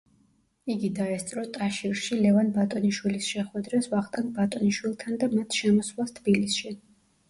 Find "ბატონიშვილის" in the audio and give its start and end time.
2.57-3.31